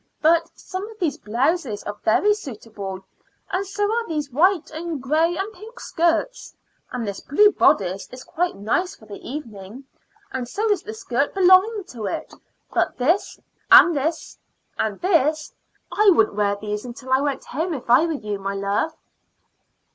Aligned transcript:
"But 0.19 0.49
some 0.55 0.87
of 0.89 0.97
these 0.97 1.19
blouses 1.19 1.83
are 1.83 1.95
very 2.03 2.33
suitable, 2.33 3.05
and 3.51 3.67
so 3.67 3.83
are 3.83 4.07
these 4.07 4.31
white 4.31 4.71
and 4.71 4.99
gray 4.99 5.37
and 5.37 5.53
pink 5.53 5.79
shirts. 5.79 6.55
And 6.91 7.05
this 7.07 7.19
blue 7.19 7.51
bodice 7.51 8.09
is 8.11 8.23
quite 8.23 8.55
nice 8.55 8.95
for 8.95 9.05
the 9.05 9.19
evening, 9.21 9.83
and 10.31 10.47
so 10.49 10.67
is 10.71 10.81
the 10.81 10.95
skirt 10.95 11.35
belonging 11.35 11.83
to 11.89 12.05
it; 12.07 12.33
but 12.73 12.97
this 12.97 13.39
and 13.69 13.95
this 13.95 14.39
and 14.75 14.99
this 15.01 15.53
I 15.91 16.09
wouldn't 16.11 16.35
wear 16.35 16.55
these 16.55 16.83
until 16.83 17.13
I 17.13 17.21
went 17.21 17.45
home 17.45 17.75
if 17.75 17.87
I 17.87 18.07
were 18.07 18.13
you, 18.13 18.39
my 18.39 18.55
love." 18.55 18.95